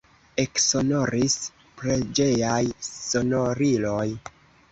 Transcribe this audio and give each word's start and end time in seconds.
Eksonoris 0.43 1.35
preĝejaj 1.81 2.63
sonoriloj. 2.87 4.09